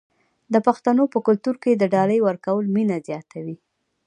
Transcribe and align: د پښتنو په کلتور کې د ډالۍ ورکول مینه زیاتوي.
د 0.53 0.55
پښتنو 0.67 1.03
په 1.13 1.19
کلتور 1.27 1.55
کې 1.63 1.71
د 1.75 1.83
ډالۍ 1.93 2.19
ورکول 2.27 2.65
مینه 2.75 2.97
زیاتوي. 3.07 3.55